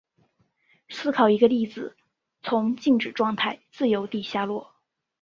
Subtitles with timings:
[0.89, 1.95] 思考一个粒子
[2.41, 4.73] 从静止状态自由地下落。